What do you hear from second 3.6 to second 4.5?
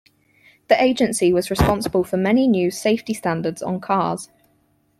on cars.